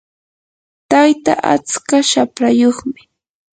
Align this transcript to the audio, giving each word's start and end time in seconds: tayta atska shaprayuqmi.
tayta 0.89 1.33
atska 1.53 1.97
shaprayuqmi. 2.09 3.01